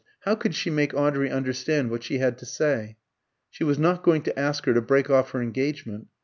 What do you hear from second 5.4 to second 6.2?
engagement.